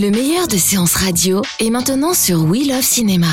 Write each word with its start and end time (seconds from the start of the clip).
Le 0.00 0.10
meilleur 0.10 0.48
de 0.48 0.56
séances 0.56 0.94
radio 0.94 1.42
est 1.58 1.68
maintenant 1.68 2.14
sur 2.14 2.44
We 2.44 2.66
Love 2.66 2.80
Cinéma. 2.80 3.26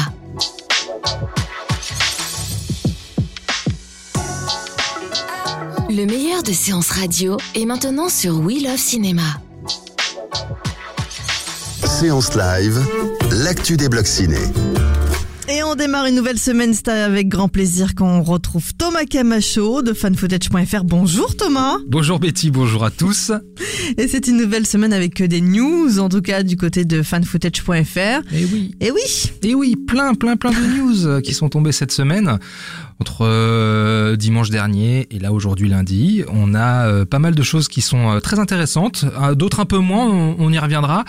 Le 5.90 6.04
meilleur 6.06 6.44
de 6.44 6.52
séances 6.52 6.90
radio 6.90 7.38
est 7.56 7.64
maintenant 7.64 8.10
sur 8.10 8.42
We 8.42 8.62
Love 8.62 8.76
Cinéma. 8.76 9.40
Séance 11.86 12.36
live, 12.36 12.86
l'actu 13.32 13.78
des 13.78 13.88
blocs 13.88 14.06
ciné. 14.06 14.36
On 15.70 15.76
démarre 15.76 16.06
une 16.06 16.16
nouvelle 16.16 16.40
semaine, 16.40 16.74
c'est 16.74 16.88
avec 16.88 17.28
grand 17.28 17.50
plaisir 17.50 17.94
qu'on 17.94 18.22
retrouve 18.24 18.74
Thomas 18.76 19.04
Camacho 19.04 19.82
de 19.82 19.92
fanfootage.fr. 19.92 20.86
Bonjour 20.86 21.36
Thomas 21.36 21.76
Bonjour 21.88 22.20
Betty, 22.20 22.52
bonjour 22.52 22.86
à 22.86 22.90
tous. 22.90 23.34
Et 23.98 24.08
c'est 24.08 24.28
une 24.28 24.38
nouvelle 24.38 24.66
semaine 24.66 24.94
avec 24.94 25.22
des 25.22 25.42
news, 25.42 26.00
en 26.00 26.08
tout 26.08 26.22
cas 26.22 26.44
du 26.44 26.56
côté 26.56 26.86
de 26.86 27.04
fanfootage.fr. 27.04 28.34
Et 28.34 28.46
oui. 28.46 28.76
Et 28.80 28.92
oui 28.92 29.32
Et 29.44 29.56
oui, 29.56 29.76
plein, 29.76 30.14
plein, 30.14 30.38
plein 30.38 30.52
de 30.52 30.78
news 30.78 31.22
qui 31.22 31.34
sont 31.34 31.50
tombées 31.50 31.74
cette 31.74 31.92
semaine. 31.92 32.40
Entre 33.02 33.26
euh, 33.26 34.16
dimanche 34.16 34.50
dernier 34.50 35.06
et 35.12 35.20
là 35.20 35.34
aujourd'hui 35.34 35.68
lundi, 35.68 36.24
on 36.30 36.56
a 36.56 36.88
euh, 36.88 37.06
pas 37.06 37.20
mal 37.20 37.36
de 37.36 37.44
choses 37.44 37.68
qui 37.68 37.82
sont 37.82 38.10
euh, 38.10 38.20
très 38.22 38.40
intéressantes, 38.40 39.04
euh, 39.22 39.36
d'autres 39.36 39.60
un 39.60 39.66
peu 39.66 39.80
moins, 39.80 40.08
on, 40.08 40.38
on 40.40 40.52
y 40.52 40.58
reviendra. 40.60 41.04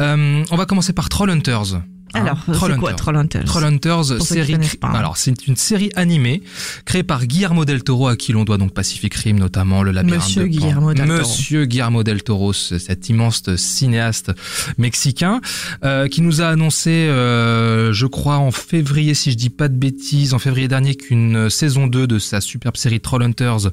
Euh, 0.00 0.42
on 0.50 0.56
va 0.56 0.64
commencer 0.64 0.94
par 0.94 1.10
Trollhunters. 1.10 1.82
Hein, 2.14 2.22
Alors, 2.22 2.38
c'est 2.46 2.76
quoi 2.76 2.92
Trollhunters? 2.94 3.44
Trollhunters, 3.44 3.96
Pour 4.16 4.26
ceux 4.26 4.36
qui 4.36 4.46
série. 4.46 4.76
pas. 4.80 4.88
Alors, 4.88 5.16
c'est 5.16 5.46
une 5.46 5.56
série 5.56 5.90
animée 5.94 6.42
créée 6.84 7.02
par 7.02 7.26
Guillermo 7.26 7.64
del 7.64 7.82
Toro, 7.84 8.08
à 8.08 8.16
qui 8.16 8.32
l'on 8.32 8.44
doit 8.44 8.56
donc 8.58 8.72
Pacific 8.72 9.14
Rim, 9.14 9.38
notamment 9.38 9.82
le 9.82 9.90
labyrinthe 9.92 10.22
Monsieur 10.24 10.42
de. 10.42 10.48
Guillermo 10.48 10.94
del 10.94 11.06
Toro. 11.06 11.18
Monsieur 11.18 11.64
Guillermo 11.66 12.02
del 12.02 12.22
Toro, 12.22 12.52
ce- 12.52 12.78
cet 12.78 13.08
immense 13.08 13.42
cinéaste 13.56 14.32
mexicain, 14.78 15.40
euh, 15.84 16.08
qui 16.08 16.22
nous 16.22 16.40
a 16.40 16.46
annoncé, 16.48 16.90
euh, 16.90 17.92
je 17.92 18.06
crois 18.06 18.38
en 18.38 18.50
février, 18.50 19.14
si 19.14 19.30
je 19.30 19.36
dis 19.36 19.50
pas 19.50 19.68
de 19.68 19.76
bêtises, 19.76 20.34
en 20.34 20.38
février 20.38 20.68
dernier, 20.68 20.94
qu'une 20.94 21.50
saison 21.50 21.86
2 21.86 22.06
de 22.06 22.18
sa 22.18 22.40
superbe 22.40 22.76
série 22.76 23.00
Trollhunters. 23.00 23.70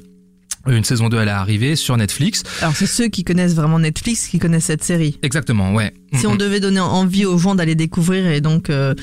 Une 0.66 0.84
saison 0.84 1.08
2, 1.08 1.18
elle 1.18 1.28
est 1.28 1.30
arrivée 1.30 1.76
sur 1.76 1.96
Netflix. 1.96 2.42
Alors 2.60 2.74
c'est 2.74 2.86
ceux 2.86 3.08
qui 3.08 3.24
connaissent 3.24 3.54
vraiment 3.54 3.78
Netflix 3.78 4.26
qui 4.28 4.38
connaissent 4.38 4.64
cette 4.64 4.82
série. 4.84 5.18
Exactement, 5.22 5.72
ouais. 5.74 5.92
Si 6.14 6.26
Mm, 6.26 6.30
on 6.30 6.34
mm. 6.34 6.38
devait 6.38 6.60
donner 6.60 6.80
envie 6.80 7.24
aux 7.24 7.38
gens 7.38 7.54
d'aller 7.54 7.74
découvrir 7.74 8.26
et 8.28 8.40
donc 8.40 8.70
euh, 8.70 8.94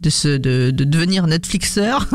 de, 0.00 0.10
se, 0.10 0.28
de, 0.36 0.70
de 0.70 0.84
devenir 0.84 1.26
Netflixeur, 1.26 2.06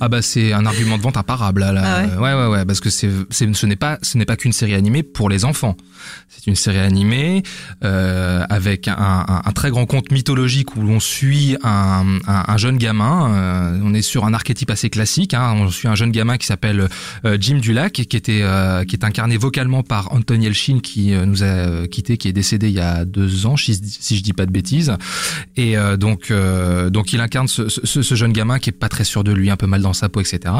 Ah 0.00 0.08
bah 0.08 0.22
c'est 0.22 0.52
un 0.52 0.66
argument 0.66 0.96
de 0.98 1.02
vente 1.02 1.16
imparable 1.16 1.60
là. 1.60 1.72
là. 1.72 1.82
Ah 1.84 2.20
ouais 2.20 2.34
ouais 2.34 2.34
ouais 2.34 2.46
ouais 2.46 2.64
parce 2.64 2.80
que 2.80 2.90
c'est 2.90 3.10
c'est 3.30 3.52
ce 3.54 3.66
n'est 3.66 3.76
pas 3.76 3.98
ce 4.02 4.18
n'est 4.18 4.24
pas 4.26 4.36
qu'une 4.36 4.52
série 4.52 4.74
animée 4.74 5.02
pour 5.02 5.28
les 5.28 5.44
enfants. 5.44 5.76
C'est 6.28 6.46
une 6.46 6.56
série 6.56 6.78
animée 6.78 7.42
euh, 7.84 8.44
avec 8.48 8.88
un, 8.88 8.94
un, 8.98 9.42
un 9.44 9.52
très 9.52 9.70
grand 9.70 9.86
conte 9.86 10.10
mythologique 10.10 10.76
où 10.76 10.82
l'on 10.82 11.00
suit 11.00 11.56
un, 11.62 12.18
un, 12.26 12.44
un 12.48 12.56
jeune 12.56 12.78
gamin. 12.78 13.34
euh, 13.34 13.80
on 13.82 13.92
est 13.94 14.02
sur 14.02 14.24
un 14.24 14.32
archétype 14.32 14.70
assez 14.70 14.90
classique. 14.90 15.34
Hein, 15.34 15.54
on 15.56 15.70
suit 15.70 15.88
un 15.88 15.94
jeune 15.94 16.12
gamin 16.12 16.36
qui 16.38 16.46
s'appelle 16.46 16.88
euh, 17.24 17.36
Jim 17.40 17.58
Dulac 17.58 17.92
qui 17.92 18.16
était 18.16 18.40
euh, 18.42 18.84
qui 18.84 18.96
est 18.96 19.04
incarné 19.04 19.36
vocalement 19.36 19.82
par 19.82 20.12
Anthony 20.12 20.46
Elchin 20.46 20.78
qui 20.80 21.12
euh, 21.12 21.26
nous 21.26 21.42
a 21.44 21.86
quitté, 21.88 22.16
qui 22.16 22.28
est 22.28 22.32
décédé 22.32 22.68
il 22.68 22.74
y 22.74 22.80
a 22.80 23.04
deux 23.04 23.46
ans 23.46 23.56
si, 23.56 23.74
si 23.74 24.16
je 24.16 24.22
dis 24.22 24.32
pas 24.32 24.46
de 24.46 24.52
bêtises. 24.52 24.92
Et 25.56 25.76
euh, 25.76 25.96
donc, 25.96 26.32
donc 26.90 27.12
il 27.12 27.20
incarne 27.20 27.48
ce, 27.48 27.68
ce, 27.68 28.02
ce 28.02 28.14
jeune 28.14 28.32
gamin 28.32 28.58
qui 28.58 28.70
est 28.70 28.72
pas 28.72 28.88
très 28.88 29.04
sûr 29.04 29.24
de 29.24 29.32
lui, 29.32 29.50
un 29.50 29.56
peu 29.56 29.66
mal 29.66 29.82
dans 29.82 29.92
sa 29.92 30.08
peau, 30.08 30.20
etc. 30.20 30.54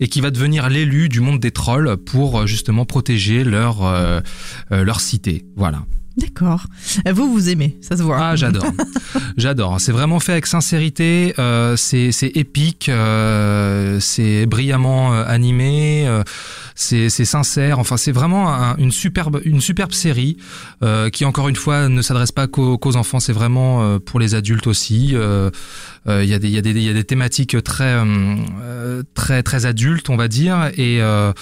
Et 0.00 0.08
qui 0.08 0.20
va 0.20 0.30
devenir 0.30 0.68
l'élu 0.68 1.08
du 1.08 1.20
monde 1.20 1.40
des 1.40 1.50
trolls 1.50 1.96
pour 1.96 2.46
justement 2.46 2.84
protéger 2.84 3.44
leur 3.44 3.82
leur 4.86 5.00
cité. 5.00 5.44
Voilà. 5.56 5.82
d'accord. 6.16 6.64
Vous, 7.12 7.30
vous 7.30 7.48
aimez, 7.50 7.76
ça 7.82 7.96
se 7.96 8.02
voit. 8.02 8.18
Ah, 8.18 8.36
j'adore, 8.36 8.64
j'adore. 9.36 9.80
C'est 9.80 9.92
vraiment 9.92 10.20
fait 10.20 10.32
avec 10.32 10.46
sincérité. 10.46 11.34
Euh, 11.38 11.76
c'est 11.76 12.12
c'est 12.12 12.28
épique, 12.36 12.88
euh, 12.88 13.98
c'est 14.00 14.46
brillamment 14.46 15.12
euh, 15.12 15.24
animé, 15.26 16.06
euh, 16.06 16.22
c'est 16.76 17.08
sincère. 17.24 17.78
Enfin, 17.78 17.96
c'est 17.96 18.12
vraiment 18.12 18.52
un- 18.54 18.76
une 18.76 18.92
superbe 18.92 19.40
une 19.44 19.60
superbe 19.60 19.92
série 19.92 20.36
euh, 20.82 21.08
qui 21.10 21.24
encore 21.24 21.48
une 21.48 21.56
fois 21.56 21.88
ne 21.88 22.02
s'adresse 22.02 22.32
pas 22.32 22.46
qu'aux 22.46 22.76
qu'aux 22.78 22.96
enfants. 22.96 23.18
C'est 23.18 23.32
vraiment 23.32 23.82
euh, 23.82 23.98
pour 23.98 24.20
les 24.20 24.34
adultes 24.34 24.66
aussi. 24.66 25.12
Euh, 25.14 25.50
euh, 26.06 26.22
Il 26.22 26.28
y 26.30 26.34
a 26.34 26.38
des 26.38 26.48
il 26.48 26.54
y 26.54 26.58
a 26.58 26.62
des 26.62 26.72
y 26.80 26.88
a 26.88 26.92
des 26.92 27.04
thématiques 27.04 27.60
très 27.64 27.84
euh, 27.94 28.04
euh, 28.62 29.02
très 29.14 29.42
très 29.42 29.66
adultes, 29.66 30.10
on 30.10 30.16
va 30.16 30.28
dire. 30.28 30.70
Et 30.76 31.00
euh, 31.00 31.32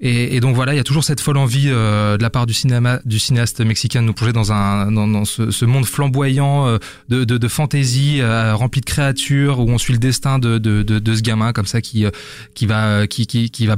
et, 0.00 0.36
et 0.36 0.40
donc 0.40 0.54
voilà, 0.54 0.74
il 0.74 0.76
y 0.76 0.80
a 0.80 0.84
toujours 0.84 1.04
cette 1.04 1.20
folle 1.20 1.38
envie 1.38 1.68
euh, 1.70 2.16
de 2.18 2.22
la 2.22 2.30
part 2.30 2.46
du 2.46 2.52
cinéma, 2.52 3.00
du 3.06 3.18
cinéaste 3.18 3.60
mexicain 3.62 4.02
de 4.02 4.06
nous 4.06 4.12
plonger 4.12 4.32
dans 4.34 4.52
un 4.52 4.92
dans, 4.92 5.24
ce, 5.24 5.50
ce 5.50 5.64
monde 5.64 5.86
flamboyant 5.86 6.66
euh, 6.68 6.78
de, 7.08 7.24
de, 7.24 7.38
de 7.38 7.48
fantaisie 7.48 8.20
euh, 8.20 8.54
rempli 8.54 8.80
de 8.82 8.86
créatures 8.86 9.58
où 9.58 9.70
on 9.70 9.78
suit 9.78 9.94
le 9.94 9.98
destin 9.98 10.38
de, 10.38 10.58
de, 10.58 10.82
de, 10.82 10.98
de 10.98 11.14
ce 11.14 11.22
gamin 11.22 11.52
comme 11.52 11.66
ça 11.66 11.80
qui 11.80 12.04
euh, 12.04 12.10
qui 12.54 12.66
va 12.66 13.06
qui 13.06 13.26
qui, 13.26 13.50
qui 13.50 13.66
va 13.66 13.76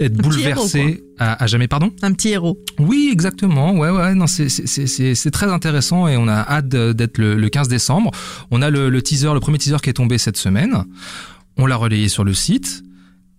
être 0.00 0.14
bouleversé 0.14 1.02
à, 1.18 1.42
à 1.42 1.46
jamais 1.46 1.68
pardon? 1.68 1.90
Un 2.02 2.12
petit 2.12 2.30
héros. 2.30 2.58
oui 2.78 3.10
exactement 3.12 3.72
ouais 3.74 3.90
ouais 3.90 4.14
non 4.14 4.26
c'est 4.26 5.30
très 5.30 5.46
intéressant 5.52 6.08
et 6.08 6.16
on 6.16 6.28
a 6.28 6.34
hâte 6.48 6.68
d'être 6.68 7.18
le, 7.18 7.34
le 7.36 7.48
15 7.48 7.68
décembre 7.68 8.10
on 8.50 8.62
a 8.62 8.70
le, 8.70 8.88
le 8.88 9.02
teaser 9.02 9.32
le 9.34 9.40
premier 9.40 9.58
teaser 9.58 9.76
qui 9.82 9.90
est 9.90 9.94
tombé 9.94 10.18
cette 10.18 10.36
semaine 10.38 10.84
on 11.58 11.66
l'a 11.66 11.76
relayé 11.76 12.08
sur 12.08 12.24
le 12.24 12.32
site 12.34 12.82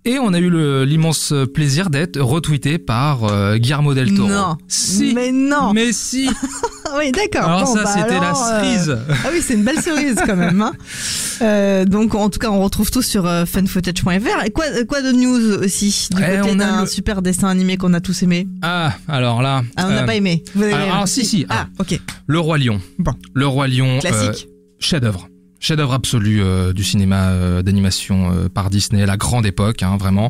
et 0.06 0.20
on 0.20 0.34
a 0.34 0.40
eu 0.40 0.86
l'immense 0.86 1.34
plaisir 1.54 1.90
d'être 1.90 2.20
retweeté 2.20 2.78
par 2.78 3.24
euh, 3.24 3.56
Guillermo 3.56 3.94
del 3.94 4.14
Toro. 4.14 4.28
Non. 4.28 4.58
Si. 4.68 5.14
Mais 5.16 5.32
non. 5.32 5.72
Mais 5.74 5.94
si. 5.94 6.30
Oui, 6.96 7.12
d'accord. 7.12 7.50
Alors 7.50 7.64
Bon, 7.66 7.74
ça, 7.74 7.84
bah 7.86 7.90
c'était 7.96 8.20
la 8.20 8.32
euh, 8.32 8.34
cerise. 8.36 8.98
Ah 9.10 9.30
oui, 9.34 9.40
c'est 9.42 9.56
une 9.56 9.64
belle 9.64 9.82
cerise 9.82 10.18
quand 10.28 10.36
même. 10.36 10.62
Hein. 10.62 10.74
Euh, 11.42 11.86
donc, 11.86 12.16
en 12.16 12.30
tout 12.30 12.40
cas, 12.40 12.50
on 12.50 12.62
retrouve 12.64 12.92
tout 12.92 13.02
sur 13.02 13.26
euh, 13.26 13.46
fanfootage.fr. 13.46 14.46
Et 14.46 14.52
quoi, 14.52 14.66
quoi 14.88 15.02
de 15.02 15.12
news 15.12 15.64
aussi 15.64 16.08
Du 16.12 16.22
Eh, 16.22 16.40
côté 16.40 16.56
d'un 16.56 16.82
le- 16.82 16.88
super 16.88 17.22
dessin 17.22 17.48
animé 17.50 17.78
qu'on 17.78 17.94
a 17.94 18.02
tous 18.02 18.24
aimé. 18.24 18.48
Ah, 18.62 18.94
alors 19.08 19.42
là. 19.42 19.64
Ah, 19.76 19.86
on 19.88 19.90
n'a 19.90 20.04
euh, 20.04 20.06
pas 20.06 20.16
aimé. 20.16 20.44
Vous 20.56 20.64
avez 20.64 20.74
alors, 20.74 20.94
alors, 20.94 21.08
si, 21.08 21.26
si. 21.26 21.46
Ah, 21.50 21.68
ok. 21.80 22.00
Le 22.28 22.40
Roi 22.40 22.58
Lion. 22.58 22.80
Bon. 23.00 23.14
Le 23.34 23.48
Roi 23.48 23.68
Lion. 23.68 24.00
Classique. 24.00 24.48
euh, 24.48 24.54
chef-d'œuvre. 24.80 25.28
Chef-d'œuvre 25.60 25.94
absolu 25.94 26.42
du 26.76 26.84
cinéma 26.84 27.62
d'animation 27.64 28.50
par 28.54 28.70
Disney, 28.70 29.06
la 29.06 29.16
grande 29.16 29.46
époque, 29.46 29.82
hein, 29.82 29.96
vraiment. 29.98 30.30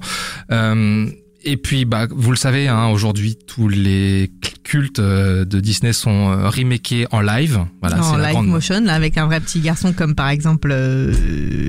Euh, 0.52 1.08
et 1.44 1.58
puis, 1.58 1.86
bah, 1.86 2.08
vous 2.10 2.32
le 2.32 2.38
savez, 2.38 2.68
hein, 2.68 2.88
aujourd'hui, 2.88 3.38
tous 3.48 3.68
les 3.68 4.32
cultes 4.64 5.00
euh, 5.00 5.44
de 5.46 5.60
Disney 5.60 5.92
sont 5.94 6.32
euh, 6.32 6.50
remakés 6.50 7.06
en 7.12 7.20
live. 7.22 7.60
Voilà, 7.82 8.04
en 8.04 8.18
live 8.18 8.32
grande. 8.32 8.48
motion, 8.48 8.82
là, 8.82 8.94
avec 8.94 9.18
un 9.18 9.26
vrai 9.26 9.40
petit 9.40 9.60
garçon, 9.60 9.94
comme 9.94 10.16
par 10.16 10.30
exemple 10.30 10.70
euh, 10.72 11.12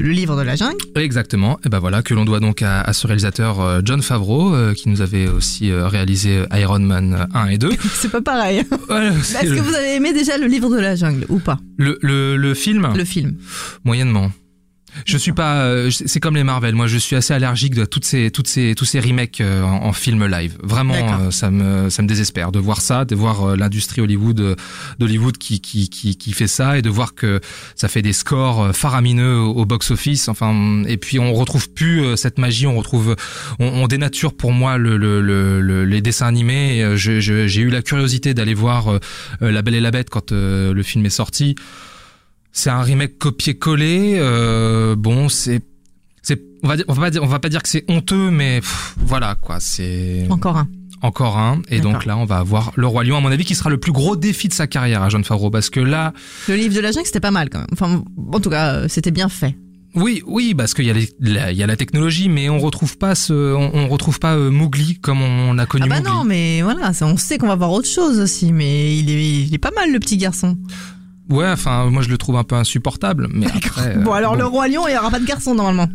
le 0.01 0.11
livre 0.11 0.37
de 0.37 0.43
la 0.43 0.55
jungle. 0.57 0.77
Exactement. 0.95 1.59
Et 1.65 1.69
ben 1.69 1.81
voilà 1.81 2.03
que 2.03 2.15
l'on 2.15 2.25
doit 2.25 2.41
donc 2.41 2.63
à, 2.63 2.81
à 2.83 2.93
ce 2.93 3.07
réalisateur 3.07 3.83
John 3.85 4.01
Favreau 4.03 4.55
euh, 4.55 4.75
qui 4.75 4.89
nous 4.89 5.01
avait 5.01 5.27
aussi 5.29 5.73
réalisé 5.73 6.45
Iron 6.55 6.79
Man 6.79 7.27
1 7.35 7.47
et 7.49 7.59
2. 7.59 7.71
C'est 7.95 8.11
pas 8.11 8.23
pareil. 8.23 8.63
Voilà, 8.89 9.13
c'est 9.23 9.39
Est-ce 9.45 9.51
le, 9.51 9.57
que 9.57 9.61
vous 9.63 9.75
avez 9.75 9.95
aimé 9.97 10.13
déjà 10.13 10.39
le 10.39 10.47
livre 10.47 10.71
de 10.71 10.79
la 10.81 10.95
jungle 10.95 11.27
ou 11.29 11.39
pas? 11.39 11.59
Le, 11.77 11.99
le, 12.03 12.37
le 12.37 12.55
film? 12.55 12.93
Le 12.97 13.05
film. 13.05 13.37
moyennement. 13.85 14.31
Je 15.07 15.17
suis 15.19 15.33
pas, 15.33 15.65
euh, 15.65 15.91
c'est 15.91 16.21
comme 16.21 16.37
les 16.37 16.45
Marvel. 16.45 16.75
Moi, 16.75 16.87
je 16.87 16.99
suis 16.99 17.17
assez 17.17 17.35
allergique 17.35 17.75
de 17.75 17.85
toutes 17.85 18.05
ces, 18.05 18.31
toutes 18.31 18.47
ces, 18.47 18.75
tous 18.77 18.85
ces 18.85 19.01
remakes 19.01 19.41
euh, 19.41 19.63
en, 19.63 19.87
en 19.87 19.93
film 19.93 20.25
live. 20.27 20.57
Vraiment, 20.63 20.95
euh, 20.95 21.31
ça 21.31 21.51
me, 21.51 21.91
ça 21.91 22.03
me 22.03 22.07
désespère 22.09 22.53
de 22.53 22.59
voir 22.59 22.81
ça, 22.81 23.05
de 23.05 23.15
voir 23.15 23.57
l'industrie 23.57 24.01
Hollywood, 24.01 24.57
d'Hollywood 24.99 25.37
qui, 25.39 25.61
qui, 25.61 25.89
qui, 25.89 26.17
qui 26.17 26.33
fait 26.33 26.47
ça 26.47 26.79
et 26.79 26.83
de 26.83 26.91
voir 26.91 27.15
que 27.15 27.41
ça 27.75 27.89
fait 27.89 28.03
des 28.03 28.13
scores 28.13 28.75
faramineux 28.75 29.39
au, 29.39 29.65
box-office. 29.65 30.29
Enfin, 30.29 30.83
et 30.87 30.97
puis 30.97 31.19
on 31.19 31.35
retrouve 31.35 31.71
plus 31.71 32.17
cette 32.17 32.39
magie. 32.39 32.67
On 32.67 32.77
retrouve, 32.77 33.17
on, 33.59 33.67
on 33.67 33.87
dénature 33.89 34.35
pour 34.35 34.53
moi 34.53 34.79
le, 34.79 34.97
le, 34.97 35.21
le, 35.21 35.61
le- 35.61 35.85
les 35.85 36.01
dessins 36.01 36.27
animés. 36.27 36.93
J'ai 36.97 37.61
eu 37.61 37.69
la 37.71 37.83
curiosité 37.83 38.33
d'aller 38.35 38.55
voir 38.55 38.99
La 39.41 39.63
Belle 39.63 39.75
et 39.75 39.81
la 39.81 39.91
Bête 39.91 40.09
quand 40.11 40.31
le 40.33 40.83
film 40.83 41.05
est 41.07 41.11
sorti. 41.11 41.57
C'est 42.57 42.71
un 42.71 42.81
remake 42.83 43.19
copié-collé. 43.19 44.15
euh, 44.19 44.95
bon, 44.97 45.29
c'est, 45.29 45.61
on 46.63 46.69
va 46.69 46.77
on 46.89 46.95
va 46.95 47.01
pas 47.03 47.11
dire, 47.11 47.23
on 47.23 47.27
va 47.27 47.39
pas 47.41 47.49
dire 47.51 47.63
que 47.63 47.69
c'est 47.69 47.85
honteux, 47.89 48.31
mais 48.31 48.61
pff, 48.61 48.95
voilà 48.99 49.35
quoi. 49.35 49.59
C'est 49.61 50.27
Encore 50.31 50.57
un. 50.57 50.69
encore 51.03 51.37
un. 51.37 51.61
Et 51.69 51.81
donc 51.81 52.07
là, 52.07 52.17
on 52.17 52.25
va 52.25 52.39
avoir 52.39 52.73
le 52.77 52.87
Roi 52.87 53.05
Lion, 53.05 53.17
à 53.19 53.21
mon 53.21 53.31
avis, 53.31 53.45
qui 53.45 53.55
sera 53.55 53.69
le 53.71 53.77
plus 53.79 53.93
gros 53.93 54.17
défi 54.17 54.49
de 54.49 54.55
sa 54.55 54.67
carrière 54.67 55.03
à 55.03 55.09
John 55.11 55.25
Favreau. 55.25 55.51
Parce 55.51 55.69
que 55.69 55.81
là, 55.81 56.15
Le 56.49 56.55
livre 56.55 56.75
de 56.75 56.81
la 56.81 56.93
jungle, 56.93 57.05
c'était 57.07 57.21
pas 57.21 57.31
mal 57.33 57.51
quand 57.51 57.59
même. 57.59 57.67
Enfin, 57.73 58.03
en 58.33 58.41
tout 58.41 58.49
cas, 58.51 58.73
euh, 58.75 58.87
c'était 58.89 59.11
bien 59.11 59.29
fait. 59.29 59.57
oui, 59.97 60.23
oui, 60.27 60.55
parce 60.55 60.73
qu'il 60.75 60.87
y, 60.87 60.91
a 60.91 60.95
les- 60.95 61.11
la- 61.21 61.53
il 61.53 61.59
y 61.59 61.63
a 61.63 61.67
la 61.67 61.77
technologie, 61.77 62.29
mais 62.31 62.49
on 62.49 62.59
retrouve 62.61 62.97
pas 62.99 63.15
ce, 63.15 63.33
on, 63.55 63.71
on 63.75 63.89
retrouve 63.89 64.19
pas 64.21 64.35
euh, 64.37 64.51
Mowgli 64.51 64.99
comme 65.01 65.21
on 65.23 65.59
a 65.59 65.67
connu 65.67 65.85
Ah 65.87 65.89
bah 65.89 65.97
Mowgli. 66.01 66.11
non, 66.13 66.25
mais 66.25 66.63
voilà, 66.63 66.93
on 67.03 67.17
sait 67.19 67.37
qu'on 67.37 67.49
va 67.49 67.57
voir 67.57 67.73
autre 67.73 67.89
chose 67.89 68.19
aussi, 68.21 68.53
mais 68.53 68.97
il 68.99 69.11
est, 69.11 69.43
il 69.43 69.55
est 69.55 69.59
pas 69.59 69.71
mal 69.77 69.93
le 69.93 69.99
petit 70.01 70.17
garçon. 70.17 70.57
Ouais, 71.31 71.49
enfin, 71.49 71.87
moi 71.91 72.03
je 72.03 72.09
le 72.11 72.19
trouve 72.19 72.37
un 72.37 72.45
peu 72.45 72.55
insupportable. 72.57 73.29
Mais 73.33 73.47
après, 73.47 73.97
bon, 73.97 74.11
euh, 74.13 74.15
alors 74.15 74.33
bon. 74.33 74.39
le 74.39 74.45
roi 74.47 74.69
lion, 74.69 74.87
il 74.89 74.95
y 74.95 74.97
aura 74.99 75.11
pas 75.11 75.21
de 75.21 75.25
garçon 75.27 75.55
normalement. 75.55 75.89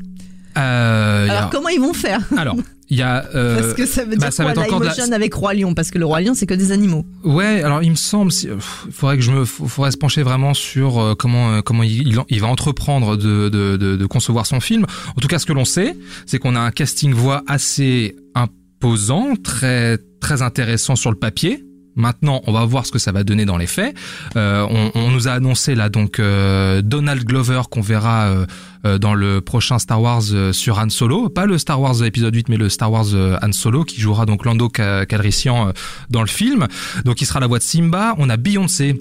Euh, 0.57 1.27
a- 1.29 1.31
Alors 1.37 1.49
comment 1.51 1.69
ils 1.69 1.79
vont 1.79 1.93
faire 1.93 2.19
alors, 2.37 2.55
il 2.89 2.97
y 2.97 3.03
a. 3.03 3.23
euh, 3.35 3.61
Parce 3.61 3.73
que 3.75 3.85
ça 3.85 4.03
veut 4.03 4.11
bah, 4.17 4.25
dire 4.29 4.33
ça 4.33 4.43
quoi 4.43 4.53
va 4.53 4.61
être 4.63 4.73
encore 4.73 4.83
la- 4.83 5.15
avec 5.15 5.33
roi 5.35 5.53
lion? 5.53 5.75
Parce 5.75 5.91
que 5.91 5.99
le 5.99 6.05
roi 6.05 6.21
lion, 6.21 6.33
c'est 6.33 6.47
que 6.47 6.55
des 6.55 6.71
animaux. 6.71 7.05
Ouais, 7.23 7.61
alors 7.63 7.83
il 7.83 7.91
me 7.91 7.95
semble, 7.95 8.31
si- 8.31 8.49
faudrait 8.91 9.17
que 9.17 9.23
je 9.23 9.31
me, 9.31 9.45
faudrait 9.45 9.91
se 9.91 9.97
pencher 9.97 10.23
vraiment 10.23 10.55
sur 10.55 10.99
euh, 10.99 11.13
comment 11.13 11.51
euh, 11.51 11.61
comment 11.61 11.83
il 11.83 12.41
va 12.41 12.47
entreprendre 12.47 13.15
de, 13.15 13.49
de, 13.49 13.77
de, 13.77 13.95
de 13.95 14.05
concevoir 14.07 14.47
son 14.47 14.59
film. 14.59 14.85
En 15.15 15.21
tout 15.21 15.27
cas, 15.27 15.37
ce 15.37 15.45
que 15.45 15.53
l'on 15.53 15.65
sait, 15.65 15.95
c'est 16.25 16.39
qu'on 16.39 16.55
a 16.55 16.59
un 16.59 16.71
casting 16.71 17.13
voix 17.13 17.43
assez 17.47 18.15
imposant, 18.33 19.35
très 19.41 19.99
très 20.19 20.41
intéressant 20.41 20.95
sur 20.95 21.11
le 21.11 21.17
papier. 21.17 21.63
Maintenant, 21.95 22.41
on 22.47 22.53
va 22.53 22.63
voir 22.65 22.85
ce 22.85 22.91
que 22.91 22.99
ça 22.99 23.11
va 23.11 23.23
donner 23.23 23.45
dans 23.45 23.57
les 23.57 23.67
faits. 23.67 23.95
Euh, 24.35 24.65
on, 24.69 24.91
on 24.95 25.09
nous 25.11 25.27
a 25.27 25.31
annoncé 25.31 25.75
là 25.75 25.89
donc 25.89 26.19
euh, 26.19 26.81
Donald 26.81 27.23
Glover 27.25 27.61
qu'on 27.69 27.81
verra 27.81 28.27
euh, 28.27 28.45
euh, 28.85 28.97
dans 28.97 29.13
le 29.13 29.41
prochain 29.41 29.79
Star 29.79 30.01
Wars 30.01 30.21
euh, 30.31 30.53
sur 30.53 30.77
Han 30.79 30.89
Solo, 30.89 31.27
pas 31.29 31.45
le 31.45 31.57
Star 31.57 31.81
Wars 31.81 32.03
épisode 32.03 32.33
8 32.33 32.47
mais 32.49 32.57
le 32.57 32.69
Star 32.69 32.91
Wars 32.91 33.07
euh, 33.13 33.37
Han 33.41 33.51
Solo 33.51 33.83
qui 33.83 33.99
jouera 33.99 34.25
donc 34.25 34.45
Lando 34.45 34.69
Ca- 34.73 35.05
Calrissian 35.05 35.73
dans 36.09 36.21
le 36.21 36.27
film. 36.27 36.67
Donc 37.05 37.21
il 37.21 37.25
sera 37.25 37.39
la 37.39 37.47
voix 37.47 37.57
de 37.59 37.63
Simba, 37.63 38.15
on 38.17 38.29
a 38.29 38.37
Beyoncé 38.37 38.95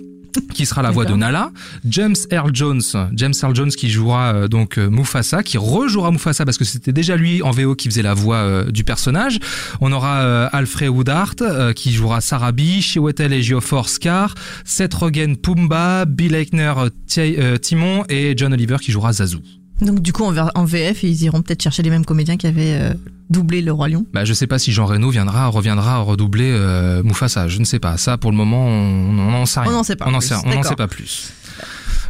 qui 0.54 0.66
sera 0.66 0.82
la 0.82 0.90
voix 0.90 1.04
de. 1.04 1.14
Nala, 1.14 1.50
James 1.88 2.14
Earl 2.30 2.50
Jones, 2.54 2.80
James 3.14 3.34
Earl 3.42 3.54
Jones 3.54 3.70
qui 3.70 3.90
jouera 3.90 4.32
euh, 4.34 4.48
donc 4.48 4.78
euh, 4.78 4.88
Mufasa, 4.88 5.42
qui 5.42 5.58
rejouera 5.58 6.10
Mufasa 6.10 6.44
parce 6.44 6.58
que 6.58 6.64
c'était 6.64 6.92
déjà 6.92 7.16
lui 7.16 7.42
en 7.42 7.50
VO 7.50 7.74
qui 7.74 7.88
faisait 7.88 8.02
la 8.02 8.14
voix 8.14 8.36
euh, 8.36 8.70
du 8.70 8.84
personnage. 8.84 9.38
On 9.80 9.92
aura 9.92 10.46
Alfred 10.46 10.88
Woodard 10.90 11.34
euh, 11.40 11.72
qui 11.72 11.92
jouera 11.92 12.20
Sarabi, 12.20 12.82
Chiwetel 12.82 13.32
Ejiofor 13.32 13.88
Scar, 13.88 14.34
Seth 14.64 14.94
Rogen 14.94 15.36
Pumba, 15.36 16.04
Bill 16.04 16.34
Eichner 16.34 16.72
Ti- 17.06 17.36
Timon 17.60 18.04
et 18.08 18.34
John 18.36 18.52
Oliver 18.52 18.76
qui 18.80 18.92
jouera 18.92 19.12
Zazu. 19.12 19.38
Donc 19.80 20.00
du 20.00 20.12
coup, 20.12 20.24
en, 20.24 20.64
VF, 20.64 21.02
ils 21.02 21.22
iront 21.22 21.42
peut-être 21.42 21.62
chercher 21.62 21.82
les 21.82 21.90
mêmes 21.90 22.04
comédiens 22.04 22.36
qui 22.36 22.46
avaient 22.46 22.78
euh, 22.80 22.94
doublé 23.30 23.62
le 23.62 23.72
roi 23.72 23.88
lion. 23.88 24.04
Bah, 24.12 24.24
je 24.24 24.32
sais 24.32 24.46
pas 24.46 24.58
si 24.58 24.72
Jean 24.72 24.86
Reno 24.86 25.10
viendra, 25.10 25.46
reviendra 25.48 25.98
redoubler 25.98 26.50
euh, 26.52 27.02
Mufasa. 27.02 27.48
Je 27.48 27.58
ne 27.58 27.64
sais 27.64 27.78
pas. 27.78 27.96
Ça, 27.96 28.18
pour 28.18 28.30
le 28.30 28.36
moment, 28.36 28.66
on 28.66 29.12
n'en 29.12 29.46
sait 29.46 29.60
rien. 29.60 29.70
On 29.70 29.72
n'en 29.72 29.82
sait 29.84 29.96
pas 29.96 30.06
On 30.08 30.10
n'en 30.10 30.20
sait 30.62 30.76
pas 30.76 30.88
plus. 30.88 31.32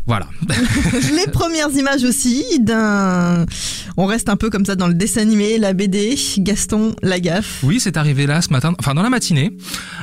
Voilà. 0.08 0.26
les 1.14 1.30
premières 1.30 1.70
images 1.70 2.02
aussi 2.02 2.44
d'un... 2.60 3.44
On 3.96 4.06
reste 4.06 4.28
un 4.28 4.36
peu 4.36 4.48
comme 4.48 4.64
ça 4.64 4.74
dans 4.76 4.86
le 4.88 4.94
dessin 4.94 5.20
animé, 5.22 5.58
la 5.58 5.72
BD, 5.72 6.14
Gaston 6.38 6.94
Lagaffe. 7.02 7.60
Oui, 7.64 7.78
c'est 7.80 7.96
arrivé 7.96 8.26
là 8.26 8.40
ce 8.40 8.50
matin, 8.50 8.72
enfin 8.78 8.94
dans 8.94 9.02
la 9.02 9.10
matinée. 9.10 9.56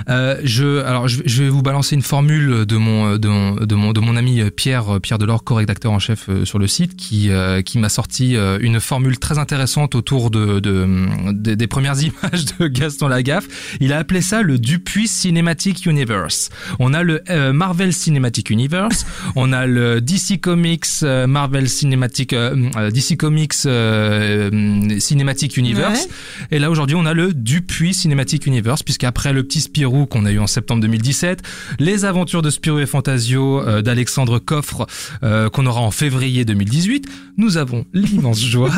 Euh, 0.09 0.37
je, 0.43 0.83
alors 0.83 1.07
je, 1.07 1.21
je 1.25 1.43
vais 1.43 1.49
vous 1.49 1.61
balancer 1.61 1.95
une 1.95 2.01
formule 2.01 2.65
de 2.65 2.75
mon 2.77 3.15
de 3.17 3.27
mon 3.29 3.55
de 3.55 3.75
mon, 3.75 3.93
de 3.93 3.99
mon 4.01 4.15
ami 4.17 4.41
Pierre 4.51 4.99
Pierre 5.01 5.17
Delors, 5.17 5.43
co-rédacteur 5.45 5.91
en 5.93 5.99
chef 5.99 6.25
euh, 6.27 6.43
sur 6.45 6.59
le 6.59 6.67
site, 6.67 6.95
qui 6.97 7.29
euh, 7.31 7.61
qui 7.61 7.79
m'a 7.79 7.87
sorti 7.89 8.35
une 8.35 8.79
formule 8.81 9.17
très 9.17 9.37
intéressante 9.39 9.95
autour 9.95 10.29
de, 10.29 10.59
de, 10.59 10.87
de- 11.31 11.55
des 11.55 11.67
premières 11.67 11.95
images 12.03 12.45
de 12.59 12.67
Gaston 12.67 13.07
Lagaffe. 13.07 13.47
Il 13.79 13.93
a 13.93 13.97
appelé 13.99 14.21
ça 14.21 14.41
le 14.41 14.59
Dupuis 14.59 15.07
Cinematic 15.07 15.85
Universe. 15.85 16.49
On 16.79 16.93
a 16.93 17.01
le 17.01 17.21
euh, 17.29 17.53
Marvel 17.53 17.93
Cinematic 17.93 18.49
Universe, 18.49 19.05
on 19.37 19.53
a 19.53 19.65
le 19.65 19.94
DC 20.01 20.39
Comics 20.41 20.85
euh, 21.03 21.27
Marvel 21.27 21.69
Cinematic 21.69 22.33
euh, 22.33 22.55
euh, 22.77 22.91
DC 22.91 23.17
Comics 23.17 23.53
euh, 23.65 24.49
euh, 24.51 24.99
Cinematic 24.99 25.57
Universe. 25.57 26.07
Et 26.51 26.59
là 26.59 26.69
aujourd'hui 26.71 26.95
on 26.95 27.05
a 27.05 27.13
le 27.13 27.33
Dupuis 27.33 27.93
Cinematic 27.93 28.45
Universe 28.45 28.83
puisqu'après 28.83 29.33
le 29.33 29.43
petit 29.43 29.61
Spirou 29.61 30.05
qu'on 30.05 30.25
a 30.25 30.31
eu 30.31 30.39
en 30.39 30.47
septembre 30.47 30.81
2017, 30.81 31.41
les 31.79 32.05
aventures 32.05 32.41
de 32.41 32.49
Spirou 32.49 32.79
et 32.79 32.85
Fantasio 32.85 33.61
euh, 33.61 33.81
d'Alexandre 33.81 34.39
Coffre 34.39 34.87
euh, 35.23 35.49
qu'on 35.49 35.65
aura 35.65 35.81
en 35.81 35.91
février 35.91 36.45
2018, 36.45 37.07
nous 37.37 37.57
avons 37.57 37.85
l'immense 37.93 38.39
joie 38.45 38.71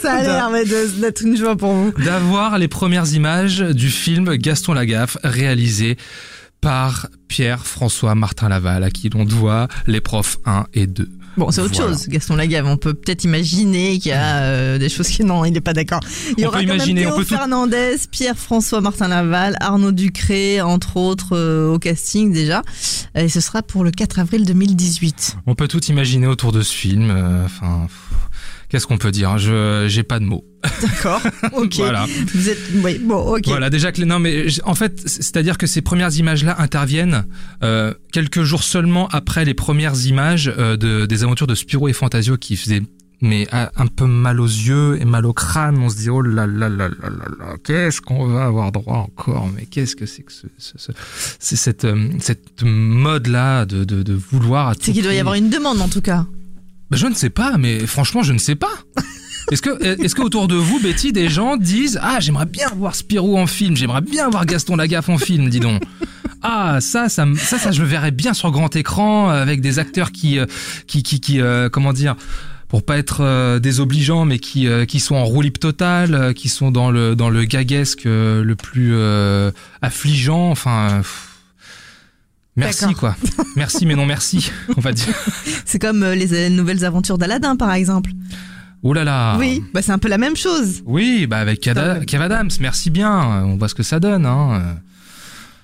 Ça 0.00 0.14
a 0.14 0.22
l'air 0.22 0.50
d'être 1.00 1.22
une 1.22 1.36
joie 1.36 1.56
pour 1.56 1.72
vous. 1.72 1.92
d'avoir 2.04 2.58
les 2.58 2.68
premières 2.68 3.12
images 3.14 3.60
du 3.60 3.88
film 3.88 4.36
Gaston 4.36 4.72
Lagaffe 4.72 5.16
réalisé 5.22 5.96
par 6.62 7.08
Pierre-François 7.28 8.14
Martin 8.14 8.48
Laval 8.48 8.84
à 8.84 8.90
qui 8.90 9.10
l'on 9.10 9.24
doit 9.26 9.68
les 9.86 10.00
profs 10.00 10.38
1 10.46 10.64
et 10.72 10.86
2. 10.86 11.08
Bon, 11.38 11.50
c'est 11.50 11.62
autre 11.62 11.74
Voilà. 11.74 11.92
chose, 11.92 12.08
Gaston 12.08 12.36
Lagaffe. 12.36 12.66
On 12.66 12.76
peut 12.76 12.92
peut-être 12.92 13.24
imaginer 13.24 13.98
qu'il 13.98 14.10
y 14.10 14.12
a 14.12 14.36
euh, 14.42 14.78
des 14.78 14.88
choses 14.90 15.08
qui... 15.08 15.24
Non, 15.24 15.44
il 15.46 15.52
n'est 15.52 15.62
pas 15.62 15.72
d'accord. 15.72 16.00
Il 16.36 16.42
y 16.42 16.44
On 16.44 16.48
aura 16.48 16.58
peut 16.60 16.66
quand 16.66 16.74
imaginer, 16.74 17.04
même 17.04 17.14
Théo 17.14 17.22
tout- 17.24 17.28
Fernandez, 17.34 17.96
Pierre-François 18.10 18.80
Martin 18.82 19.08
Laval, 19.08 19.56
Arnaud 19.60 19.92
Ducré, 19.92 20.60
entre 20.60 20.98
autres, 20.98 21.34
euh, 21.34 21.72
au 21.72 21.78
casting 21.78 22.32
déjà. 22.34 22.62
Et 23.14 23.28
ce 23.30 23.40
sera 23.40 23.62
pour 23.62 23.82
le 23.82 23.90
4 23.90 24.18
avril 24.18 24.44
2018. 24.44 25.38
On 25.46 25.54
peut 25.54 25.68
tout 25.68 25.82
imaginer 25.86 26.26
autour 26.26 26.52
de 26.52 26.60
ce 26.60 26.72
film. 26.72 27.10
euh, 27.10 27.46
Enfin, 27.46 27.86
qu'est-ce 28.72 28.86
qu'on 28.86 28.96
peut 28.98 29.10
dire 29.12 29.36
Je 29.38 29.84
j'ai 29.88 30.02
pas 30.02 30.18
de 30.18 30.24
mots. 30.24 30.44
D'accord 30.82 31.20
Ok. 31.52 31.74
Voilà. 31.76 32.06
Vous 32.34 32.48
êtes... 32.48 32.58
Oui, 32.82 32.98
bon, 32.98 33.36
ok. 33.36 33.42
Voilà, 33.46 33.68
déjà 33.68 33.92
que 33.92 34.00
les... 34.00 34.06
non, 34.06 34.18
mais 34.18 34.46
en 34.64 34.74
fait, 34.74 34.98
c'est-à-dire 35.06 35.58
que 35.58 35.66
ces 35.66 35.82
premières 35.82 36.16
images-là 36.16 36.56
interviennent 36.58 37.26
euh, 37.62 37.92
quelques 38.12 38.42
jours 38.44 38.62
seulement 38.62 39.08
après 39.08 39.44
les 39.44 39.54
premières 39.54 40.06
images 40.06 40.52
euh, 40.56 40.76
de, 40.78 41.04
des 41.04 41.22
aventures 41.22 41.46
de 41.46 41.54
Spirou 41.54 41.88
et 41.88 41.92
Fantasio 41.92 42.36
qui 42.38 42.56
faisaient 42.56 42.82
mais 43.24 43.46
ah, 43.52 43.70
un 43.76 43.86
peu 43.86 44.06
mal 44.06 44.40
aux 44.40 44.46
yeux 44.46 44.98
et 45.00 45.04
mal 45.04 45.26
au 45.26 45.32
crâne. 45.32 45.78
On 45.78 45.88
se 45.88 45.96
dit 45.96 46.10
oh 46.10 46.22
là 46.22 46.46
là 46.46 46.68
là 46.68 46.88
là 46.88 47.08
là 47.08 47.28
là, 47.38 47.54
qu'est-ce 47.62 48.00
qu'on 48.00 48.26
va 48.26 48.46
avoir 48.46 48.72
droit 48.72 48.96
encore? 48.98 49.48
Mais 49.54 49.66
qu'est-ce 49.66 49.94
que 49.94 50.06
c'est 50.06 50.22
que 50.22 50.32
ce, 50.32 50.46
ce- 50.58 50.90
cette 51.38 51.84
euh, 51.84 52.08
cette 52.18 52.62
mode 52.64 53.28
là 53.28 53.64
de, 53.64 53.84
de 53.84 54.02
de 54.02 54.12
vouloir 54.14 54.74
C'est 54.80 54.90
qu'il 54.92 55.04
doit 55.04 55.14
y 55.14 55.20
avoir 55.20 55.36
une 55.36 55.50
demande 55.50 55.80
en 55.80 55.88
tout 55.88 56.00
cas. 56.00 56.26
Ben, 56.92 56.98
je 56.98 57.06
ne 57.06 57.14
sais 57.14 57.30
pas, 57.30 57.56
mais 57.56 57.86
franchement, 57.86 58.22
je 58.22 58.34
ne 58.34 58.38
sais 58.38 58.54
pas. 58.54 58.72
Est-ce 59.50 59.60
que, 59.60 60.04
est-ce 60.04 60.14
que 60.14 60.22
autour 60.22 60.46
de 60.46 60.54
vous, 60.54 60.78
Betty, 60.78 61.12
des 61.12 61.28
gens 61.28 61.56
disent 61.56 61.98
ah 62.00 62.20
j'aimerais 62.20 62.46
bien 62.46 62.68
voir 62.76 62.94
Spirou 62.94 63.36
en 63.36 63.48
film, 63.48 63.76
j'aimerais 63.76 64.00
bien 64.00 64.30
voir 64.30 64.46
Gaston 64.46 64.76
Lagaffe 64.76 65.08
en 65.08 65.18
film, 65.18 65.48
dis 65.48 65.58
donc. 65.60 65.82
Ah 66.44 66.80
ça, 66.80 67.08
ça, 67.08 67.24
ça, 67.36 67.58
ça, 67.58 67.70
je 67.70 67.82
le 67.82 67.86
verrais 67.86 68.10
bien 68.10 68.34
sur 68.34 68.50
grand 68.50 68.74
écran 68.74 69.30
euh, 69.30 69.40
avec 69.42 69.60
des 69.60 69.78
acteurs 69.78 70.10
qui, 70.10 70.40
euh, 70.40 70.46
qui, 70.88 71.04
qui, 71.04 71.20
qui, 71.20 71.40
euh, 71.40 71.68
comment 71.68 71.92
dire, 71.92 72.16
pour 72.66 72.84
pas 72.84 72.98
être 72.98 73.20
euh, 73.20 73.58
désobligeants, 73.58 74.24
mais 74.24 74.38
qui, 74.38 74.66
euh, 74.66 74.84
qui 74.84 74.98
sont 74.98 75.14
en 75.14 75.24
roue 75.24 75.44
totale, 75.50 76.14
euh, 76.14 76.32
qui 76.32 76.48
sont 76.48 76.70
dans 76.70 76.90
le, 76.90 77.14
dans 77.14 77.30
le 77.30 77.44
gaguesque 77.44 78.04
le 78.04 78.54
plus 78.54 78.94
affligeant. 79.82 80.50
Enfin. 80.50 81.02
Merci 82.56 82.92
quoi. 82.94 83.16
Merci 83.56 83.86
mais 83.86 83.94
non 83.94 84.04
merci, 84.06 84.50
on 84.76 84.80
va 84.80 84.92
dire. 84.92 85.14
C'est 85.64 85.78
comme 85.78 86.02
euh, 86.02 86.14
les 86.14 86.50
nouvelles 86.50 86.84
aventures 86.84 87.16
d'Aladin 87.18 87.56
par 87.56 87.72
exemple. 87.72 88.10
Oh 88.82 88.92
là 88.92 89.04
là. 89.04 89.36
Oui, 89.38 89.62
bah 89.72 89.80
c'est 89.80 89.92
un 89.92 89.98
peu 89.98 90.08
la 90.08 90.18
même 90.18 90.34
chose. 90.36 90.82
Oui, 90.86 91.26
bah 91.28 91.38
avec. 91.38 91.60
Kev 91.60 91.78
Adams, 92.20 92.50
merci 92.60 92.90
bien. 92.90 93.12
On 93.44 93.56
voit 93.56 93.68
ce 93.68 93.74
que 93.76 93.84
ça 93.84 94.00
donne. 94.00 94.26
Hein. 94.26 94.76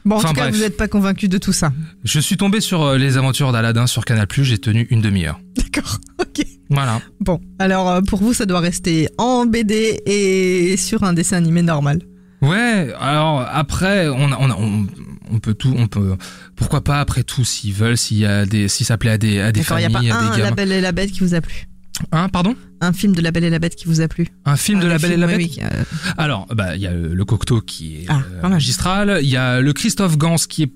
Bon, 0.05 0.15
en 0.15 0.19
Enfin, 0.19 0.29
tout 0.29 0.35
cas, 0.37 0.43
bref. 0.43 0.55
vous 0.55 0.61
n'êtes 0.61 0.77
pas 0.77 0.87
convaincu 0.87 1.27
de 1.29 1.37
tout 1.37 1.53
ça. 1.53 1.73
Je 2.05 2.21
suis 2.21 2.37
tombé 2.37 2.61
sur 2.61 2.81
euh, 2.83 2.97
les 2.97 3.17
aventures 3.19 3.51
d'Aladin 3.51 3.89
sur 3.89 4.05
Canal+. 4.05 4.29
J'ai 4.31 4.59
tenu 4.59 4.87
une 4.91 5.01
demi-heure. 5.01 5.41
D'accord, 5.57 5.99
ok. 6.21 6.47
Voilà. 6.71 7.01
Bon, 7.21 7.41
alors 7.59 7.91
euh, 7.91 8.01
pour 8.03 8.21
vous, 8.21 8.33
ça 8.35 8.47
doit 8.47 8.61
rester 8.61 9.09
en 9.19 9.47
BD 9.47 10.01
et 10.07 10.77
sur 10.77 11.03
un 11.03 11.13
dessin 11.13 11.39
animé 11.39 11.63
normal. 11.63 11.99
Ouais. 12.41 12.95
Alors 13.01 13.45
après, 13.53 14.07
on, 14.09 14.31
a- 14.31 14.37
on, 14.39 14.49
a- 14.51 14.57
on, 14.57 14.87
on 15.33 15.39
peut 15.39 15.55
tout. 15.55 15.75
On 15.77 15.87
peut. 15.87 16.17
Pourquoi 16.57 16.83
pas 16.83 17.01
après 17.01 17.23
tout, 17.23 17.45
s'ils 17.45 17.73
veulent, 17.75 17.97
s'il 17.99 18.19
y 18.19 18.27
a 18.27 18.47
des, 18.47 18.69
si 18.69 18.85
ça 18.85 18.97
plaît 18.99 19.11
à 19.13 19.19
des, 19.19 19.41
à 19.41 19.53
des 19.53 19.61
D'accord, 19.61 19.79
il 19.81 19.91
familles, 19.91 20.11
a 20.11 20.15
pas 20.15 20.21
à 20.21 20.29
un 20.33 20.37
des 20.37 20.43
La. 20.43 20.51
Belle 20.53 20.73
et 20.73 20.81
la 20.81 20.93
Bête 20.93 21.11
qui 21.13 21.21
vous 21.21 21.35
a 21.35 21.41
plu? 21.41 21.67
Hein, 22.13 22.29
pardon? 22.29 22.55
Un 22.81 22.93
film 22.93 23.15
de 23.15 23.21
La 23.21 23.33
Belle 23.33 23.45
et 23.45 23.51
la 23.51 23.59
Bête 23.59 23.75
qui 23.75 23.87
vous 23.87 24.01
a 24.01 24.07
plu? 24.09 24.29
Un 24.45 24.57
film 24.57 24.79
de 24.81 24.87
Un 24.87 24.91
La 24.91 24.99
Belle 24.99 25.13
et 25.13 25.17
la 25.17 25.27
Bête? 25.27 25.39
oui, 25.39 25.53
oui, 25.57 25.63
euh, 25.65 25.83
Alors, 26.17 26.47
bah, 26.55 26.77
il 26.77 26.83
y 26.83 26.87
a 26.87 26.93
le, 26.93 27.13
le 27.15 27.25
Cocteau 27.25 27.61
qui 27.61 27.97
est 27.97 28.05
Ah, 28.09 28.21
euh, 28.45 28.49
magistral. 28.49 29.19
Il 29.23 29.29
y 29.29 29.37
a 29.37 29.61
le 29.61 29.73
Christophe 29.73 30.17
Gans 30.17 30.37
qui 30.37 30.63
est 30.65 30.73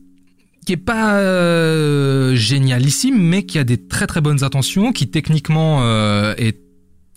qui 0.67 0.73
est 0.75 0.77
pas 0.77 1.15
euh, 1.19 2.37
génialissime, 2.37 3.21
mais 3.21 3.45
qui 3.47 3.59
a 3.59 3.65
des 3.65 3.85
très 3.89 4.07
très 4.07 4.21
bonnes 4.21 4.45
intentions, 4.45 4.93
qui 4.93 5.11
techniquement 5.11 5.81
euh, 5.83 6.35
est 6.39 6.61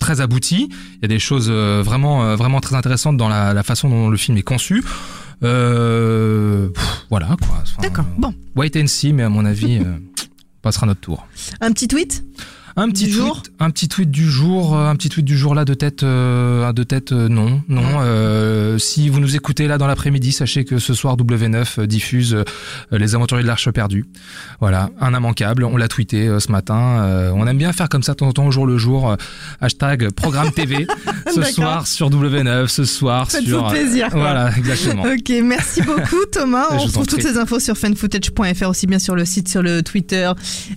très 0.00 0.20
abouti. 0.20 0.68
Il 0.96 1.02
y 1.02 1.04
a 1.04 1.08
des 1.08 1.18
choses 1.20 1.48
vraiment 1.50 2.34
vraiment 2.36 2.60
très 2.60 2.74
intéressantes 2.76 3.16
dans 3.16 3.28
la, 3.28 3.54
la 3.54 3.62
façon 3.62 3.88
dont 3.88 4.08
le 4.08 4.16
film 4.16 4.36
est 4.36 4.42
conçu. 4.42 4.82
Euh, 5.42 6.68
pff, 6.70 7.06
voilà 7.10 7.36
quoi. 7.40 7.58
Enfin, 7.62 7.82
D'accord, 7.82 8.04
euh, 8.06 8.14
bon. 8.20 8.34
Wait 8.54 8.80
and 8.80 8.86
see, 8.86 9.12
mais 9.12 9.22
à 9.22 9.28
mon 9.28 9.44
avis, 9.44 9.78
euh, 9.78 9.82
on 9.98 10.60
passera 10.62 10.86
notre 10.86 11.00
tour. 11.00 11.26
Un 11.60 11.72
petit 11.72 11.88
tweet? 11.88 12.24
Un 12.78 12.90
petit 12.90 13.04
Du 13.06 13.12
tweet, 13.12 13.24
jour 13.24 13.42
un 13.58 13.70
petit 13.70 13.88
tweet 13.88 14.10
du 14.10 14.28
jour, 14.30 14.76
euh, 14.76 14.90
un 14.90 14.96
petit 14.96 15.08
tweet 15.08 15.24
du 15.24 15.34
jour 15.36 15.54
là 15.54 15.64
de 15.64 15.72
tête, 15.72 16.02
euh, 16.02 16.70
de 16.74 16.82
tête, 16.82 17.12
euh, 17.12 17.26
non, 17.28 17.62
non. 17.70 17.82
Euh, 18.00 18.76
si 18.76 19.08
vous 19.08 19.18
nous 19.18 19.34
écoutez 19.34 19.66
là 19.66 19.78
dans 19.78 19.86
l'après-midi, 19.86 20.30
sachez 20.30 20.66
que 20.66 20.78
ce 20.78 20.92
soir 20.92 21.16
W9 21.16 21.80
euh, 21.80 21.86
diffuse 21.86 22.36
les 22.92 23.14
Aventuriers 23.14 23.44
de 23.44 23.48
l'Arche 23.48 23.70
perdue. 23.70 24.04
Voilà, 24.60 24.90
un 25.00 25.14
immanquable. 25.14 25.64
On 25.64 25.78
l'a 25.78 25.88
tweeté 25.88 26.28
ce 26.38 26.52
matin. 26.52 27.32
On 27.34 27.46
aime 27.46 27.56
bien 27.56 27.72
faire 27.72 27.88
comme 27.88 28.02
ça 28.02 28.12
de 28.12 28.18
temps 28.18 28.28
en 28.28 28.32
temps 28.32 28.46
au 28.46 28.50
jour 28.50 28.66
le 28.66 28.76
jour. 28.76 29.16
hashtag 29.60 30.10
Programme 30.10 30.52
TV. 30.52 30.86
ce 31.34 31.42
soir 31.44 31.86
sur 31.86 32.10
W9, 32.10 32.66
ce 32.68 32.84
soir 32.84 33.30
Faites-vous 33.30 33.48
sur. 33.48 33.68
plaisir, 33.68 34.10
quoi. 34.10 34.20
Voilà, 34.20 34.50
exactement. 34.56 35.02
Ok, 35.04 35.32
merci 35.42 35.80
beaucoup 35.86 36.24
Thomas. 36.30 36.66
On 36.72 36.78
retrouve 36.78 37.06
toutes 37.06 37.22
ces 37.22 37.38
infos 37.38 37.58
sur 37.60 37.76
fanfootage.fr 37.78 38.68
aussi 38.68 38.86
bien 38.86 38.98
sur 38.98 39.14
le 39.14 39.24
site, 39.24 39.48
sur 39.48 39.62
le 39.62 39.82
Twitter, 39.82 40.30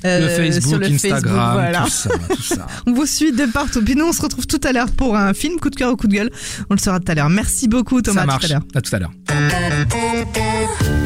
le 0.03 0.27
Facebook, 0.29 0.69
sur 0.69 0.79
le 0.79 0.85
Instagram, 0.87 1.21
Facebook, 1.21 1.53
voilà. 1.53 1.88
Tout 1.89 2.41
ça. 2.41 2.67
On 2.87 2.93
vous 2.93 3.05
suit 3.05 3.31
de 3.31 3.45
partout. 3.45 3.83
Puis 3.83 3.95
nous, 3.95 4.05
on 4.05 4.13
se 4.13 4.21
retrouve 4.21 4.47
tout 4.47 4.61
à 4.63 4.71
l'heure 4.71 4.91
pour 4.91 5.15
un 5.15 5.33
film 5.33 5.59
coup 5.59 5.69
de 5.69 5.75
cœur 5.75 5.93
ou 5.93 5.95
coup 5.95 6.07
de 6.07 6.13
gueule. 6.13 6.31
On 6.69 6.73
le 6.73 6.79
saura 6.79 6.99
tout 6.99 7.11
à 7.11 7.15
l'heure. 7.15 7.29
Merci 7.29 7.67
beaucoup 7.67 8.01
Thomas. 8.01 8.21
ça 8.21 8.23
à 8.23 8.25
marche. 8.25 8.47
Tout 8.47 8.53
à 8.53 8.55
l'heure. 8.55 8.63
À 8.75 8.81
tout 8.81 8.95
à 8.95 8.99
l'heure. 8.99 9.11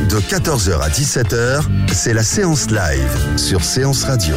De 0.10 0.20
14h 0.20 0.80
à 0.80 0.90
17h, 0.90 1.64
c'est 1.92 2.14
la 2.14 2.24
séance 2.24 2.70
live 2.70 3.38
sur 3.38 3.64
Séance 3.64 4.04
Radio. 4.04 4.36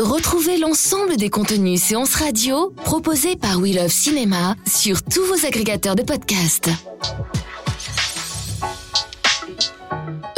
Retrouvez 0.00 0.58
l'ensemble 0.58 1.16
des 1.16 1.28
contenus 1.28 1.82
séances 1.82 2.14
radio 2.14 2.72
proposés 2.84 3.36
par 3.36 3.58
We 3.58 3.74
Love 3.74 3.88
Cinéma 3.88 4.54
sur 4.66 5.02
tous 5.02 5.24
vos 5.24 5.46
agrégateurs 5.46 5.96
de 5.96 6.02
podcasts. 6.02 6.70